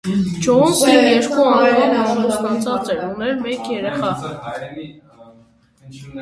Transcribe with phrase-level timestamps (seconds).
[0.45, 4.11] Ջոնսը երկու անգամ ամուսնացած էր և ուներ մեկ երեխա։